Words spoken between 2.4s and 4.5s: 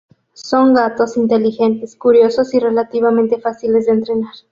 y relativamente fáciles de entrenar.